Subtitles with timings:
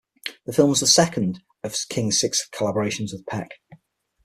[0.47, 3.51] The film was the second of King's six collaborations with Peck.